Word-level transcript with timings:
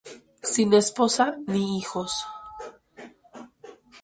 Sin 0.41 0.73
esposa 0.73 1.37
ni 1.45 1.77
hijos. 1.77 2.25